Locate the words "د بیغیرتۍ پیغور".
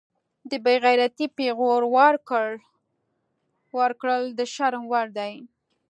0.49-1.81